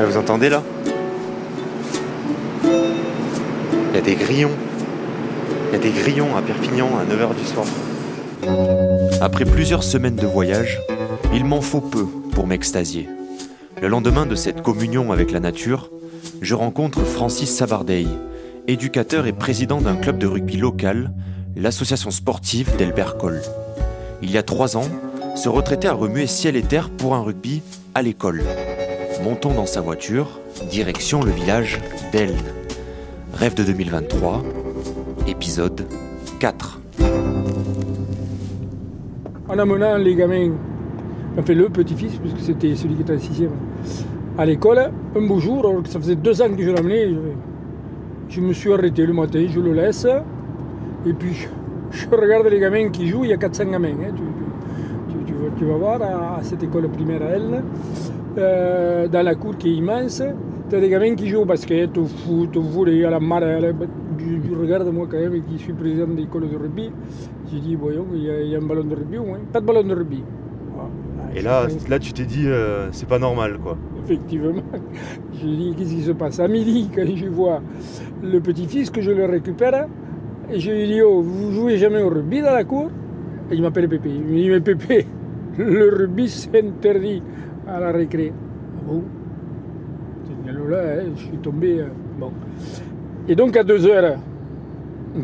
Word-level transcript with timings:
Ah, 0.00 0.06
vous 0.06 0.16
entendez 0.16 0.48
là? 0.48 0.62
Il 2.64 3.94
y 3.94 3.98
a 3.98 4.00
des 4.00 4.14
grillons. 4.14 4.50
Il 5.68 5.72
y 5.74 5.76
a 5.76 5.78
des 5.78 5.90
grillons 5.90 6.34
à 6.38 6.40
Perpignan 6.40 6.88
à 6.98 7.04
9h 7.04 7.34
du 7.38 7.44
soir. 7.44 7.66
Après 9.20 9.44
plusieurs 9.44 9.84
semaines 9.84 10.16
de 10.16 10.26
voyage, 10.26 10.80
il 11.34 11.44
m'en 11.44 11.60
faut 11.60 11.82
peu 11.82 12.06
pour 12.32 12.46
m'extasier. 12.46 13.10
Le 13.82 13.88
lendemain 13.88 14.24
de 14.24 14.34
cette 14.36 14.62
communion 14.62 15.12
avec 15.12 15.32
la 15.32 15.40
nature, 15.40 15.90
je 16.40 16.54
rencontre 16.54 17.04
Francis 17.04 17.54
Sabardey, 17.54 18.06
éducateur 18.68 19.26
et 19.26 19.34
président 19.34 19.82
d'un 19.82 19.96
club 19.96 20.16
de 20.16 20.26
rugby 20.26 20.56
local, 20.56 21.12
l'association 21.56 22.10
sportive 22.10 22.74
d'Elbert 22.78 23.18
Cole. 23.18 23.42
Il 24.22 24.30
y 24.30 24.38
a 24.38 24.42
trois 24.42 24.78
ans, 24.78 24.88
ce 25.36 25.50
retraité 25.50 25.88
a 25.88 25.92
remué 25.92 26.26
ciel 26.26 26.56
et 26.56 26.62
terre 26.62 26.88
pour 26.88 27.14
un 27.14 27.20
rugby 27.20 27.60
à 27.94 28.00
l'école. 28.00 28.42
Montons 29.22 29.52
dans 29.52 29.66
sa 29.66 29.82
voiture, 29.82 30.40
direction 30.70 31.22
le 31.22 31.30
village 31.30 31.78
d'Elne. 32.10 32.38
Rêve 33.34 33.54
de 33.54 33.64
2023, 33.64 34.42
épisode 35.26 35.86
4. 36.38 36.80
En 39.48 39.58
amenant 39.58 39.98
les 39.98 40.14
gamins, 40.14 40.52
enfin 41.38 41.52
le 41.52 41.68
petit-fils, 41.68 42.16
puisque 42.16 42.40
c'était 42.40 42.74
celui 42.74 42.94
qui 42.94 43.02
était 43.02 43.14
en 43.14 43.18
sixième, 43.18 43.52
à 44.38 44.46
l'école, 44.46 44.90
un 45.14 45.26
beau 45.26 45.38
jour, 45.38 45.66
alors 45.66 45.82
que 45.82 45.90
ça 45.90 46.00
faisait 46.00 46.16
deux 46.16 46.40
ans 46.40 46.54
que 46.56 46.62
je 46.62 46.70
l'amenais, 46.70 47.10
je, 47.10 47.16
je 48.36 48.40
me 48.40 48.54
suis 48.54 48.72
arrêté 48.72 49.04
le 49.04 49.12
matin, 49.12 49.44
je 49.48 49.60
le 49.60 49.74
laisse, 49.74 50.06
et 51.04 51.12
puis 51.12 51.46
je 51.90 52.06
regarde 52.08 52.46
les 52.46 52.58
gamins 52.58 52.88
qui 52.88 53.08
jouent, 53.08 53.24
il 53.24 53.30
y 53.30 53.34
a 53.34 53.36
400 53.36 53.66
gamins, 53.66 53.88
hein, 53.88 54.14
tu, 55.58 55.64
vas 55.66 55.76
voir 55.76 56.00
à, 56.00 56.38
à 56.38 56.42
cette 56.42 56.62
école 56.62 56.88
primaire 56.88 57.20
à 57.22 57.26
elle, 57.26 57.62
euh, 58.38 59.08
dans 59.08 59.22
la 59.22 59.34
cour 59.34 59.56
qui 59.58 59.68
est 59.68 59.74
immense, 59.74 60.22
tu 60.68 60.76
as 60.76 60.80
des 60.80 60.88
gamins 60.88 61.14
qui 61.14 61.28
jouent 61.28 61.40
au 61.42 61.44
basket, 61.44 61.96
au 61.98 62.04
foot, 62.04 62.56
au 62.56 62.62
volley, 62.62 63.04
à 63.04 63.10
la 63.10 63.20
marelle. 63.20 63.74
Je, 64.18 64.48
je 64.48 64.54
regarde 64.54 64.86
moi 64.92 65.06
quand 65.10 65.18
même 65.18 65.42
qui 65.42 65.58
suis 65.58 65.72
président 65.72 66.06
de 66.06 66.14
l'école 66.16 66.48
de 66.48 66.56
rugby, 66.56 66.90
je 67.52 67.58
dis 67.58 67.74
voyons, 67.74 68.06
il 68.14 68.22
y, 68.22 68.30
a, 68.30 68.40
il 68.40 68.48
y 68.48 68.54
a 68.54 68.58
un 68.58 68.62
ballon 68.62 68.84
de 68.84 68.94
rugby 68.94 69.18
au 69.18 69.24
moins, 69.24 69.38
pas 69.52 69.60
de 69.60 69.66
ballon 69.66 69.82
de 69.82 69.94
rugby. 69.94 70.22
Voilà. 70.74 70.90
Et 71.34 71.42
là, 71.42 71.66
là 71.88 71.98
tu 71.98 72.12
t'es 72.12 72.24
dit, 72.24 72.44
euh, 72.46 72.88
c'est 72.92 73.08
pas 73.08 73.18
normal 73.18 73.58
quoi. 73.62 73.76
effectivement. 74.04 74.52
Je 75.32 75.46
dis, 75.46 75.74
qu'est-ce 75.76 75.94
qui 75.94 76.02
se 76.02 76.12
passe 76.12 76.38
À 76.40 76.48
midi, 76.48 76.88
quand 76.94 77.06
je 77.14 77.26
vois 77.26 77.62
le 78.22 78.40
petit-fils 78.40 78.90
que 78.90 79.00
je 79.00 79.10
le 79.10 79.24
récupère, 79.24 79.86
et 80.52 80.58
je 80.60 80.70
lui 80.70 80.86
dis, 80.86 81.00
oh, 81.02 81.22
vous 81.22 81.52
jouez 81.52 81.78
jamais 81.78 82.02
au 82.02 82.08
rugby 82.10 82.42
dans 82.42 82.52
la 82.52 82.64
cour? 82.64 82.90
Et 83.50 83.54
il 83.54 83.62
m'appelle 83.62 83.88
Pépé. 83.88 84.10
Il 84.10 84.22
me 84.22 84.36
dit, 84.36 84.50
mais 84.50 84.60
Pépé, 84.60 85.06
le 85.58 85.88
rugby 85.88 86.28
c'est 86.28 86.62
interdit 86.62 87.22
à 87.66 87.80
la 87.80 87.92
récré. 87.92 88.32
Ah 88.32 88.82
bon 88.86 89.02
C'est 90.24 90.52
là, 90.52 90.82
hein, 91.00 91.10
je 91.16 91.20
suis 91.20 91.38
tombé. 91.38 91.80
euh, 91.80 91.88
bon. 92.18 92.32
Et 93.28 93.34
donc 93.34 93.56
à 93.56 93.64
deux 93.64 93.86
heures, 93.86 94.18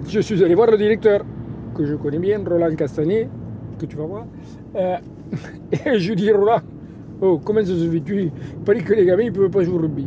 je 0.07 0.21
suis 0.21 0.43
allé 0.45 0.55
voir 0.55 0.71
le 0.71 0.77
directeur, 0.77 1.25
que 1.75 1.85
je 1.85 1.95
connais 1.95 2.19
bien, 2.19 2.41
Roland 2.45 2.75
Castagnet, 2.75 3.29
que 3.79 3.87
tu 3.87 3.97
vas 3.97 4.05
voir. 4.05 4.27
Euh, 4.75 4.97
et 5.73 5.99
je 5.99 6.09
lui 6.11 6.17
dis, 6.17 6.31
Roland, 6.31 6.61
Oh, 7.21 7.41
comment 7.43 7.61
ça 7.61 7.69
se 7.69 7.91
fait 7.91 8.01
tu 8.01 8.25
Il 8.25 8.85
que 8.85 8.93
les 8.93 9.07
gamins 9.07 9.25
ne 9.25 9.31
peuvent 9.31 9.51
pas 9.51 9.63
jouer 9.63 9.77
au 9.77 9.79
rugby. 9.79 10.07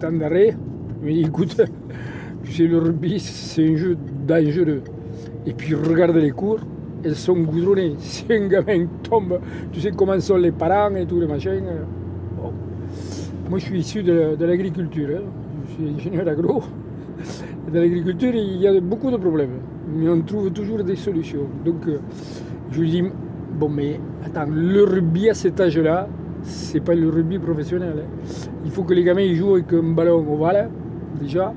Temps 0.00 0.10
d'arrêt, 0.10 0.56
il 1.04 1.26
écoute, 1.26 1.54
sais, 2.50 2.66
le 2.66 2.78
rugby, 2.78 3.20
c'est 3.20 3.64
un 3.68 3.76
jeu 3.76 3.96
dangereux. 4.26 4.82
Et 5.46 5.52
puis 5.52 5.74
regarde 5.74 6.16
les 6.16 6.32
cours, 6.32 6.58
elles 7.04 7.16
sont 7.16 7.36
goudronnées. 7.38 7.94
Si 7.98 8.24
un 8.30 8.46
gamin 8.48 8.86
tombe, 9.02 9.38
tu 9.72 9.80
sais 9.80 9.90
comment 9.92 10.18
sont 10.20 10.36
les 10.36 10.52
parents 10.52 10.94
et 10.96 11.06
tous 11.06 11.20
les 11.20 11.26
machins. 11.26 11.62
Bon. 12.40 12.52
Moi, 13.50 13.58
je 13.58 13.64
suis 13.64 13.80
issu 13.80 14.02
de, 14.02 14.36
de 14.36 14.44
l'agriculture. 14.44 15.08
hein. 15.18 15.22
Je 15.68 15.72
suis 15.74 15.94
ingénieur 15.94 16.28
agro. 16.28 16.62
Dans 17.72 17.80
l'agriculture, 17.80 18.32
il 18.34 18.56
y 18.58 18.66
a 18.68 18.80
beaucoup 18.80 19.10
de 19.10 19.16
problèmes. 19.16 19.58
Mais 19.96 20.08
on 20.08 20.20
trouve 20.22 20.50
toujours 20.50 20.82
des 20.82 20.96
solutions. 20.96 21.46
Donc, 21.64 21.86
euh, 21.86 21.98
je 22.70 22.80
lui 22.80 22.90
dis 22.90 23.02
Bon, 23.58 23.68
mais 23.68 24.00
attends, 24.24 24.46
le 24.50 24.82
rugby 24.84 25.30
à 25.30 25.34
cet 25.34 25.60
âge-là, 25.60 26.08
c'est 26.42 26.80
pas 26.80 26.94
le 26.94 27.08
rugby 27.08 27.38
professionnel. 27.38 27.94
hein. 28.04 28.48
Il 28.64 28.70
faut 28.70 28.82
que 28.82 28.94
les 28.94 29.04
gamins 29.04 29.20
ils 29.20 29.36
jouent 29.36 29.54
avec 29.54 29.72
un 29.72 29.82
ballon 29.94 30.24
ovale, 30.32 30.70
déjà. 31.20 31.52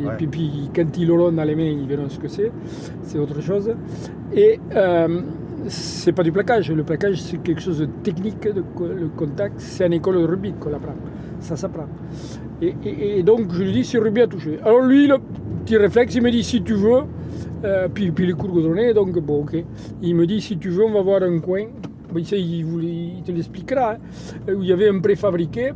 Et 0.00 0.06
Ouais. 0.06 0.12
puis, 0.16 0.26
puis, 0.26 0.70
quand 0.74 0.96
ils 0.96 1.06
l'auront 1.06 1.30
dans 1.32 1.44
les 1.44 1.54
mains, 1.54 1.64
ils 1.64 1.86
verront 1.86 2.08
ce 2.08 2.18
que 2.18 2.28
c'est. 2.28 2.50
C'est 3.02 3.18
autre 3.18 3.40
chose. 3.42 3.74
Et 4.36 4.58
euh, 4.74 5.20
c'est 5.68 6.12
pas 6.12 6.22
du 6.22 6.32
plaquage. 6.32 6.70
Le 6.70 6.82
plaquage, 6.82 7.20
c'est 7.22 7.38
quelque 7.38 7.60
chose 7.60 7.78
de 7.78 7.86
technique. 8.02 8.44
Le 8.44 9.08
contact, 9.16 9.54
c'est 9.60 9.86
en 9.86 9.90
école 9.90 10.18
de 10.18 10.24
rugby 10.24 10.52
qu'on 10.58 10.70
l'apprend. 10.70 10.94
Ça 11.40 11.56
s'apprend. 11.56 11.86
Et, 12.62 12.74
et- 12.84 13.18
et 13.18 13.22
donc, 13.22 13.52
je 13.52 13.62
lui 13.62 13.72
dis, 13.72 13.84
c'est 13.84 13.98
rugby 13.98 14.22
à 14.22 14.26
toucher. 14.26 14.58
Alors, 14.64 14.80
lui, 14.82 15.06
le 15.06 15.16
petit 15.64 15.76
réflexe, 15.76 16.14
il 16.14 16.22
me 16.22 16.30
dit, 16.30 16.42
si 16.42 16.62
tu 16.62 16.74
veux, 16.74 17.02
euh, 17.64 17.88
puis, 17.92 18.10
puis 18.10 18.26
les 18.26 18.32
cours 18.32 18.50
goudronnés, 18.50 18.92
donc 18.94 19.18
bon, 19.20 19.42
ok. 19.42 19.56
Il 20.02 20.14
me 20.16 20.26
dit, 20.26 20.40
si 20.40 20.56
tu 20.58 20.70
veux, 20.70 20.84
on 20.84 20.92
va 20.92 21.02
voir 21.02 21.22
un 21.22 21.38
coin. 21.38 21.64
Bon, 22.12 22.20
il, 22.20 22.64
vous- 22.64 22.80
il 22.80 23.22
te 23.24 23.32
l'expliquera. 23.32 23.92
hein, 23.94 24.52
où 24.54 24.62
il 24.62 24.68
y 24.68 24.72
avait 24.72 24.88
un 24.88 25.00
préfabriqué 25.00 25.72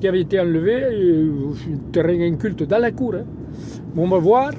qui 0.00 0.06
avait 0.08 0.20
été 0.20 0.38
enlevé, 0.40 0.84
euh, 0.84 1.30
un 1.72 1.90
terrain 1.92 2.20
inculte 2.20 2.62
dans 2.64 2.78
la 2.78 2.92
cour. 2.92 3.14
hein. 3.14 3.24
Bon, 3.94 4.04
on 4.04 4.08
va 4.08 4.18
voir. 4.18 4.50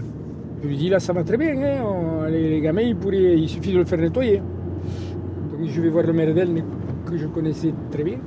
Je 0.63 0.67
lui 0.67 0.77
dis, 0.77 0.89
là, 0.89 0.99
ça 0.99 1.13
va 1.13 1.23
très 1.23 1.37
bien. 1.37 1.53
hein, 1.57 2.29
les, 2.29 2.61
gamins, 2.61 2.81
ils 2.81 2.95
pourraient, 2.95 3.37
il 3.37 3.49
suffit 3.49 3.73
de 3.73 3.79
le 3.79 3.85
faire 3.85 3.99
nettoyer. 3.99 4.37
Donc, 4.37 5.67
je 5.67 5.81
vais 5.81 5.89
voir 5.89 6.05
le 6.05 6.13
maire 6.13 6.33
d'Elne, 6.33 6.63
que 7.05 7.17
je 7.17 7.27
connaissais 7.27 7.73
très 7.91 8.03
bien. 8.03 8.17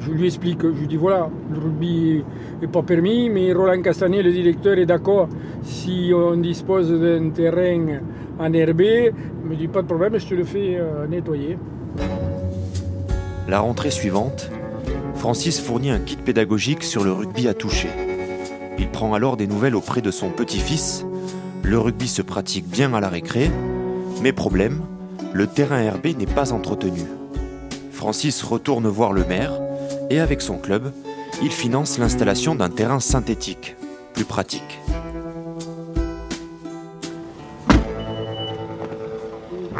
Je 0.00 0.10
lui 0.12 0.26
explique, 0.26 0.62
je 0.62 0.68
lui 0.80 0.86
dis 0.86 0.96
voilà, 0.96 1.28
le 1.52 1.58
rugby 1.58 2.22
n'est 2.60 2.68
pas 2.68 2.82
permis, 2.82 3.28
mais 3.30 3.52
Roland 3.52 3.80
Castagnet, 3.82 4.22
le 4.22 4.32
directeur, 4.32 4.78
est 4.78 4.86
d'accord 4.86 5.28
si 5.62 6.12
on 6.14 6.36
dispose 6.36 6.92
d'un 6.92 7.30
terrain 7.30 8.00
en 8.38 8.52
herbe. 8.52 8.82
Il 8.82 9.50
me 9.50 9.56
dit 9.56 9.68
pas 9.68 9.82
de 9.82 9.86
problème, 9.86 10.18
je 10.18 10.26
te 10.26 10.34
le 10.34 10.44
fais 10.44 10.76
euh, 10.76 11.06
nettoyer. 11.08 11.58
La 13.48 13.60
rentrée 13.60 13.90
suivante, 13.90 14.50
Francis 15.14 15.60
fournit 15.60 15.90
un 15.90 15.98
kit 16.00 16.16
pédagogique 16.16 16.82
sur 16.82 17.02
le 17.04 17.12
rugby 17.12 17.48
à 17.48 17.54
toucher. 17.54 17.88
Il 18.78 18.88
prend 18.88 19.14
alors 19.14 19.36
des 19.36 19.46
nouvelles 19.46 19.74
auprès 19.74 20.02
de 20.02 20.10
son 20.10 20.28
petit-fils. 20.28 21.06
Le 21.66 21.78
rugby 21.78 22.06
se 22.08 22.22
pratique 22.22 22.66
bien 22.68 22.94
à 22.94 23.00
la 23.00 23.08
récré, 23.08 23.50
mais 24.22 24.32
problème, 24.32 24.80
le 25.32 25.46
terrain 25.46 25.80
herbé 25.80 26.14
n'est 26.14 26.26
pas 26.26 26.52
entretenu. 26.52 27.00
Francis 27.90 28.42
retourne 28.42 28.86
voir 28.86 29.12
le 29.12 29.24
maire 29.24 29.52
et 30.10 30.20
avec 30.20 30.40
son 30.42 30.58
club, 30.58 30.92
il 31.42 31.50
finance 31.50 31.98
l'installation 31.98 32.54
d'un 32.54 32.68
terrain 32.70 33.00
synthétique, 33.00 33.74
plus 34.14 34.24
pratique. 34.24 34.78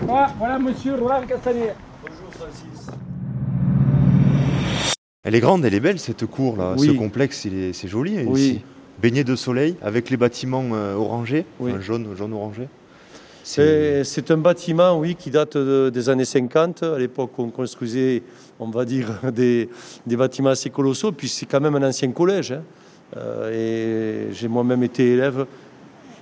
Ah, 0.08 0.30
voilà 0.38 0.58
monsieur 0.58 0.94
Roland 0.94 1.22
Castagnet. 1.26 1.74
Elle 5.24 5.34
est 5.34 5.40
grande, 5.40 5.64
elle 5.64 5.74
est 5.74 5.80
belle 5.80 5.98
cette 5.98 6.26
cour 6.26 6.56
là, 6.56 6.74
Oui. 6.78 6.86
ce 6.86 6.92
complexe, 6.92 7.46
est- 7.46 7.72
c'est 7.72 7.88
joli 7.88 8.18
Oui. 8.26 8.40
ici. 8.40 8.62
Baigné 9.00 9.24
de 9.24 9.36
soleil 9.36 9.76
avec 9.82 10.08
les 10.10 10.16
bâtiments 10.16 10.64
euh, 10.72 10.94
orangés, 10.94 11.44
Oui. 11.60 11.70
enfin, 11.72 11.80
jaune, 11.80 12.06
jaune 12.16 12.32
orangé. 12.32 12.68
C'est 13.44 14.30
un 14.30 14.36
bâtiment, 14.38 14.98
oui, 14.98 15.14
qui 15.14 15.30
date 15.30 15.56
de- 15.56 15.90
des 15.90 16.08
années 16.08 16.24
50. 16.24 16.82
À 16.82 16.98
l'époque, 16.98 17.30
on 17.38 17.50
construisait, 17.50 18.22
on 18.58 18.68
va 18.70 18.84
dire, 18.84 19.06
des, 19.32 19.68
des 20.06 20.16
bâtiments 20.16 20.50
assez 20.50 20.70
colossaux. 20.70 21.12
Puis 21.12 21.28
c'est 21.28 21.46
quand 21.46 21.60
même 21.60 21.76
un 21.76 21.88
ancien 21.88 22.10
collège. 22.10 22.52
hein. 22.52 22.62
Euh, 23.16 24.28
et 24.30 24.34
j'ai 24.34 24.48
moi-même 24.48 24.82
été 24.82 25.12
élève 25.12 25.46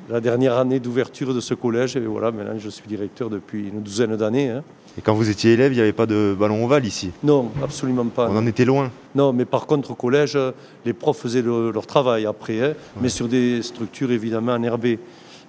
la 0.09 0.21
dernière 0.21 0.57
année 0.59 0.81
d'ouverture 0.81 1.33
de 1.35 1.41
ce 1.41 1.55
collège. 1.55 1.97
Et 1.97 2.01
voilà, 2.01 2.31
maintenant, 2.31 2.59
je 2.59 2.69
suis 2.69 2.87
directeur 2.87 3.31
depuis 3.31 3.69
une 3.69 3.83
douzaine 3.83 4.17
d'années. 4.17 4.51
hein. 4.51 4.63
Et 4.97 5.01
quand 5.01 5.15
vous 5.15 5.29
étiez 5.29 5.53
élève, 5.55 5.73
il 5.73 5.77
n'y 5.77 5.81
avait 5.83 5.93
pas 5.93 6.07
de 6.07 6.37
ballon 6.39 6.65
ovale 6.65 6.87
ici? 6.87 7.11
Non, 7.25 7.51
absolument 7.63 8.05
pas. 8.07 8.29
On 8.31 8.37
en 8.37 8.47
était 8.47 8.65
loin. 8.65 8.91
Non, 9.15 9.33
mais 9.33 9.45
par 9.45 9.67
contre, 9.67 9.91
au 9.91 9.95
collège, 9.95 10.39
les 10.85 10.93
profs 10.93 11.19
faisaient 11.19 11.43
le- 11.43 11.73
leur 11.73 11.87
travail 11.87 12.27
après, 12.27 12.61
hein, 12.63 12.73
mais 13.01 13.09
sur 13.09 13.27
des 13.27 13.61
structures 13.63 14.13
évidemment 14.13 14.53
enherbées. 14.53 15.01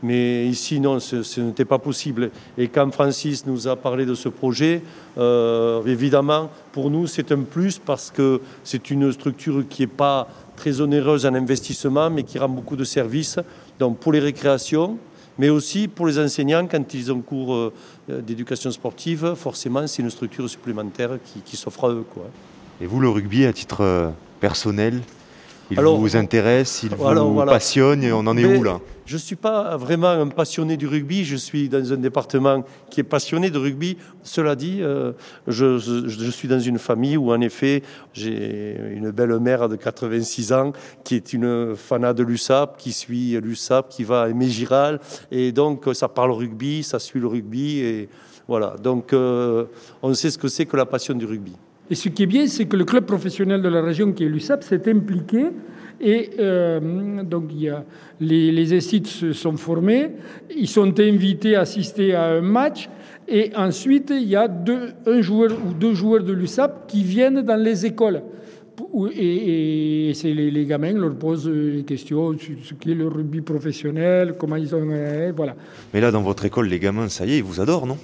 Mais 0.04 0.46
ici, 0.48 0.80
non, 0.80 1.00
ce, 1.00 1.24
ce 1.24 1.42
n'était 1.42 1.64
pas 1.66 1.78
possible. 1.80 2.30
Et 2.58 2.68
quand 2.68 2.92
Francis 2.92 3.46
nous 3.46 3.68
a 3.68 3.76
parlé 3.76 4.06
de 4.06 4.14
ce 4.14 4.30
projet, 4.30 4.82
euh, 5.18 5.82
évidemment, 5.86 6.50
pour 6.74 6.90
nous, 6.90 7.08
c'est 7.08 7.32
un 7.32 7.42
plus 7.42 7.78
parce 7.80 8.12
que 8.12 8.42
c'est 8.64 8.90
une 8.92 9.12
structure 9.12 9.64
qui 9.70 9.84
n'est 9.84 9.88
pas 9.88 10.28
très 10.56 10.82
onéreuse 10.82 11.26
en 11.26 11.34
investissement, 11.34 12.10
mais 12.10 12.24
qui 12.24 12.38
rend 12.40 12.50
beaucoup 12.50 12.76
de 12.76 12.84
services. 12.84 13.40
Donc, 13.80 14.00
pour 14.00 14.12
les 14.12 14.20
récréations, 14.20 14.98
mais 15.38 15.50
aussi 15.50 15.88
pour 15.88 16.08
les 16.08 16.18
enseignants, 16.18 16.68
quand 16.68 16.94
ils 16.94 17.12
ont 17.12 17.22
cours 17.22 17.54
euh, 17.56 17.74
d'éducation 18.08 18.72
sportive, 18.72 19.34
forcément, 19.36 19.86
c'est 19.88 20.02
une 20.02 20.10
structure 20.10 20.50
supplémentaire 20.50 21.18
qui, 21.46 21.58
s'offre 21.58 21.86
à 21.86 21.90
eux. 21.90 22.06
Et 22.82 22.86
vous, 22.86 23.00
le 23.00 23.10
rugby, 23.10 23.46
à 23.46 23.54
titre 23.54 23.82
euh, 23.82 24.10
personnel, 24.40 25.02
Il 25.72 25.80
vous 25.80 26.16
intéresse, 26.16 26.84
il 26.84 26.96
vous 26.96 27.46
passionne, 27.46 28.04
et 28.04 28.12
on 28.12 28.20
en 28.20 28.38
est 28.38 28.58
où 28.58 28.64
là 28.64 28.80
je 29.06 29.16
ne 29.16 29.20
suis 29.20 29.36
pas 29.36 29.78
vraiment 29.78 30.10
un 30.10 30.28
passionné 30.28 30.78
du 30.78 30.88
rugby, 30.88 31.26
je 31.26 31.36
suis 31.36 31.70
dans 31.70 31.94
un 31.94 31.98
département 31.98 32.64
qui 32.90 33.02
est 33.02 33.04
passionné 33.04 33.52
de 33.52 33.60
rugby. 33.60 33.98
Cela 34.24 34.56
dit, 34.56 34.80
euh, 34.82 35.12
je, 35.48 36.30
suis 36.32 36.48
dans 36.48 36.60
une 36.60 36.80
famille 36.80 37.16
où 37.16 37.32
en 37.32 37.40
effet 37.42 37.84
j'ai 38.14 38.78
une 38.92 39.12
belle 39.12 39.40
mère 39.40 39.70
de 39.70 39.76
86 39.76 40.54
ans 40.54 40.74
qui 41.04 41.16
est 41.16 41.34
une 41.34 41.76
fanat 41.76 42.14
de 42.14 42.24
l'USAP, 42.24 42.78
qui 42.78 42.92
suit 42.92 43.40
l'USAP, 43.40 43.90
qui 43.90 44.04
va 44.04 44.24
à 44.24 44.28
Mégiral, 44.30 45.00
et 45.32 45.52
donc 45.52 45.88
ça 45.94 46.08
parle 46.08 46.32
rugby, 46.32 46.82
ça 46.82 46.98
suit 46.98 47.20
le 47.20 47.28
rugby, 47.28 47.80
et 47.80 48.10
voilà. 48.48 48.76
Donc 48.82 49.14
euh, 49.14 49.66
on 50.02 50.14
sait 50.16 50.32
ce 50.32 50.38
que 50.38 50.48
c'est 50.48 50.66
que 50.66 50.78
la 50.78 50.86
passion 50.86 51.14
du 51.14 51.26
rugby. 51.26 51.54
Et 51.90 51.96
ce 51.96 52.10
qui 52.10 52.24
est 52.24 52.28
bien, 52.28 52.48
c'est 52.48 52.66
que 52.66 52.76
le 52.76 52.86
club 52.86 53.06
professionnel 53.06 53.62
de 53.62 53.70
la 53.70 53.82
région 53.82 54.12
qui 54.12 54.24
est 54.24 54.30
l'USAP 54.30 54.64
s'est 54.64 54.90
impliqué 54.90 55.46
et 56.02 56.32
euh, 56.40 57.24
donc, 57.24 57.46
il 57.52 57.64
y 57.64 57.70
a, 57.70 57.84
les, 58.20 58.52
les 58.52 58.82
se 58.82 59.34
sont 59.34 59.58
formés, 59.58 60.12
ils 60.56 60.68
sont 60.68 61.00
invités 61.00 61.56
à 61.56 61.62
assister 61.62 62.14
à 62.14 62.26
un 62.26 62.42
match. 62.42 62.90
Et 63.28 63.52
ensuite, 63.56 64.12
il 64.16 64.28
y 64.28 64.36
a 64.36 64.48
un 65.06 65.22
joueur 65.22 65.52
ou 65.52 65.74
deux 65.74 65.94
joueurs 65.94 66.24
de 66.24 66.34
l'USAP 66.34 66.88
qui 66.88 67.04
viennent 67.04 67.42
dans 67.42 67.56
les 67.56 67.86
écoles. 67.86 68.22
Et, 69.14 70.12
c'est 70.14 70.34
les, 70.34 70.52
les, 70.52 70.66
gamins 70.66 70.92
leur 70.92 71.16
posent 71.16 71.50
des 71.50 71.84
questions 71.88 72.38
sur 72.38 72.56
ce 72.62 72.74
qu'est 72.74 72.94
le 72.94 73.08
rugby 73.08 73.42
professionnel, 73.42 74.36
comment 74.38 74.58
ils 74.58 74.76
ont. 74.76 74.86
Voilà. 75.36 75.56
Mais 75.94 76.02
là, 76.02 76.12
dans 76.12 76.22
votre 76.22 76.46
école, 76.46 76.68
les 76.68 76.80
gamins, 76.80 77.08
ça 77.08 77.26
y 77.26 77.34
est, 77.34 77.38
ils 77.38 77.44
vous 77.44 77.62
adorent, 77.62 77.88
non? 77.88 77.98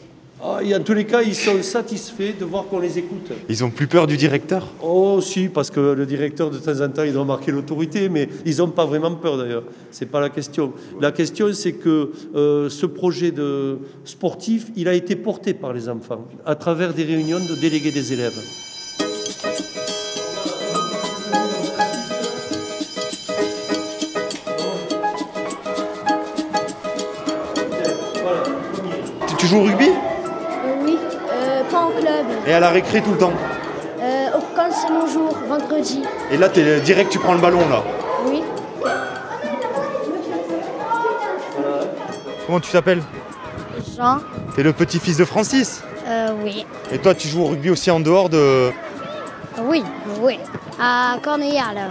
Ah, 0.43 0.59
en 0.75 0.79
tous 0.83 0.93
les 0.93 1.05
cas, 1.05 1.21
ils 1.21 1.35
sont 1.35 1.61
satisfaits 1.61 2.33
de 2.39 2.45
voir 2.45 2.65
qu'on 2.65 2.79
les 2.79 2.97
écoute. 2.97 3.31
Ils 3.47 3.63
ont 3.63 3.69
plus 3.69 3.85
peur 3.85 4.07
du 4.07 4.17
directeur? 4.17 4.67
Oh, 4.81 5.21
si, 5.21 5.49
parce 5.49 5.69
que 5.69 5.79
le 5.79 6.05
directeur, 6.07 6.49
de 6.49 6.57
temps 6.57 6.81
en 6.81 6.89
temps, 6.89 7.03
il 7.03 7.13
doit 7.13 7.25
marquer 7.25 7.51
l'autorité, 7.51 8.09
mais 8.09 8.27
ils 8.45 8.57
n'ont 8.57 8.69
pas 8.69 8.85
vraiment 8.85 9.13
peur 9.13 9.37
d'ailleurs. 9.37 9.63
C'est 9.91 10.07
pas 10.07 10.19
la 10.19 10.29
question. 10.29 10.73
La 10.99 11.11
question, 11.11 11.53
c'est 11.53 11.73
que 11.73 12.11
euh, 12.33 12.69
ce 12.69 12.87
projet 12.87 13.31
de 13.31 13.77
sportif, 14.03 14.71
il 14.75 14.87
a 14.87 14.93
été 14.93 15.15
porté 15.15 15.53
par 15.53 15.73
les 15.73 15.87
enfants 15.87 16.25
à 16.43 16.55
travers 16.55 16.93
des 16.93 17.03
réunions 17.03 17.39
de 17.39 17.55
délégués 17.55 17.91
des 17.91 18.13
élèves. 18.13 18.39
Tu 29.37 29.47
joues 29.47 29.57
au 29.57 29.63
rugby? 29.63 30.10
Et 32.47 32.53
à 32.53 32.59
la 32.59 32.69
récré 32.69 33.01
tout 33.01 33.11
le 33.11 33.17
temps 33.17 33.33
euh, 34.01 34.27
Quand 34.55 34.69
c'est 34.71 34.91
mon 34.91 35.07
jour, 35.07 35.37
vendredi. 35.47 36.03
Et 36.31 36.37
là, 36.37 36.49
es 36.55 36.79
direct, 36.81 37.11
tu 37.11 37.19
prends 37.19 37.33
le 37.33 37.39
ballon 37.41 37.67
là 37.69 37.83
Oui. 38.25 38.41
Comment 42.45 42.59
tu 42.59 42.71
t'appelles 42.71 43.01
Jean. 43.95 44.17
T'es 44.55 44.63
le 44.63 44.73
petit-fils 44.73 45.17
de 45.17 45.25
Francis 45.25 45.83
Euh, 46.07 46.31
oui. 46.43 46.65
Et 46.91 46.97
toi, 46.97 47.15
tu 47.15 47.27
joues 47.27 47.43
au 47.43 47.47
rugby 47.47 47.69
aussi 47.69 47.89
en 47.91 47.99
dehors 47.99 48.27
de. 48.29 48.71
Oui, 49.63 49.83
oui. 50.21 50.39
À 50.79 51.17
Corneillard, 51.21 51.73
là. 51.73 51.87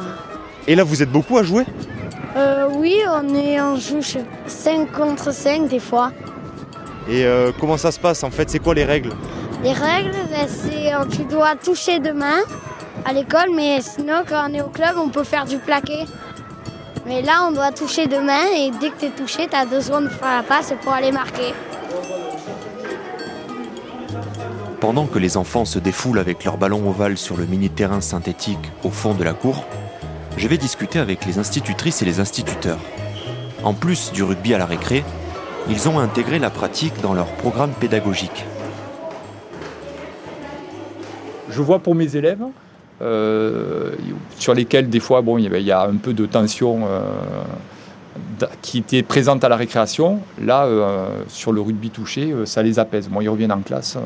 Et 0.66 0.74
là, 0.74 0.84
vous 0.84 1.02
êtes 1.02 1.10
beaucoup 1.10 1.38
à 1.38 1.42
jouer 1.42 1.64
euh, 2.36 2.66
Oui, 2.72 2.96
on, 3.08 3.34
est, 3.34 3.60
en 3.60 3.76
joue 3.76 4.02
5 4.46 4.92
contre 4.92 5.32
5 5.32 5.68
des 5.68 5.78
fois. 5.78 6.12
Et 7.08 7.24
euh, 7.24 7.50
comment 7.58 7.76
ça 7.76 7.90
se 7.90 7.98
passe 7.98 8.22
en 8.22 8.30
fait? 8.30 8.50
C'est 8.50 8.58
quoi 8.58 8.74
les 8.74 8.84
règles? 8.84 9.12
Les 9.62 9.72
règles, 9.72 10.12
ben, 10.30 10.48
c'est 10.48 10.94
euh, 10.94 11.04
tu 11.10 11.24
dois 11.24 11.54
toucher 11.56 11.98
de 11.98 12.12
main 12.12 12.40
à 13.04 13.12
l'école, 13.12 13.50
mais 13.54 13.80
sinon 13.82 14.22
quand 14.26 14.46
on 14.48 14.54
est 14.54 14.62
au 14.62 14.68
club, 14.68 14.96
on 14.96 15.08
peut 15.08 15.24
faire 15.24 15.44
du 15.44 15.58
plaqué. 15.58 16.04
Mais 17.06 17.22
là, 17.22 17.46
on 17.48 17.52
doit 17.52 17.72
toucher 17.72 18.06
de 18.06 18.18
main 18.18 18.44
et 18.56 18.70
dès 18.80 18.90
que 18.90 19.00
tu 19.00 19.06
es 19.06 19.10
touché, 19.10 19.48
tu 19.48 19.56
as 19.56 19.66
deux 19.66 19.80
secondes 19.80 20.04
de 20.04 20.10
faire 20.10 20.44
passe 20.44 20.72
pour 20.82 20.92
aller 20.92 21.12
marquer. 21.12 21.54
Pendant 24.80 25.06
que 25.06 25.18
les 25.18 25.36
enfants 25.36 25.64
se 25.64 25.78
défoulent 25.78 26.18
avec 26.18 26.44
leur 26.44 26.56
ballon 26.56 26.88
ovale 26.88 27.18
sur 27.18 27.36
le 27.36 27.44
mini-terrain 27.44 28.00
synthétique 28.00 28.70
au 28.82 28.90
fond 28.90 29.14
de 29.14 29.24
la 29.24 29.34
cour, 29.34 29.64
je 30.36 30.48
vais 30.48 30.56
discuter 30.56 30.98
avec 30.98 31.26
les 31.26 31.38
institutrices 31.38 32.00
et 32.00 32.06
les 32.06 32.20
instituteurs. 32.20 32.78
En 33.62 33.74
plus 33.74 34.12
du 34.12 34.22
rugby 34.22 34.54
à 34.54 34.58
la 34.58 34.64
récré, 34.64 35.04
ils 35.68 35.88
ont 35.88 35.98
intégré 35.98 36.38
la 36.38 36.48
pratique 36.48 36.98
dans 37.02 37.12
leur 37.12 37.26
programme 37.26 37.72
pédagogique. 37.72 38.46
Je 41.50 41.62
vois 41.62 41.78
pour 41.78 41.94
mes 41.94 42.16
élèves, 42.16 42.44
euh, 43.02 43.92
sur 44.38 44.54
lesquels 44.54 44.90
des 44.90 45.00
fois 45.00 45.22
bon, 45.22 45.38
il 45.38 45.62
y 45.62 45.72
a 45.72 45.82
un 45.82 45.96
peu 45.96 46.12
de 46.12 46.26
tension 46.26 46.80
euh, 46.86 47.00
qui 48.60 48.78
était 48.78 49.02
présente 49.02 49.42
à 49.44 49.48
la 49.48 49.56
récréation. 49.56 50.20
Là, 50.42 50.64
euh, 50.64 51.06
sur 51.28 51.52
le 51.52 51.60
rugby 51.60 51.90
touché, 51.90 52.34
ça 52.44 52.62
les 52.62 52.78
apaise. 52.78 53.08
Moi, 53.08 53.22
ils 53.22 53.28
reviennent 53.28 53.52
en 53.52 53.60
classe. 53.60 53.96